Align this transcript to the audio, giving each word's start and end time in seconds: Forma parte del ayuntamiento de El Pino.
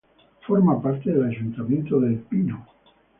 Forma 0.47 0.81
parte 0.81 1.11
del 1.11 1.25
ayuntamiento 1.29 1.99
de 1.99 2.07
El 2.07 2.19
Pino. 2.21 2.65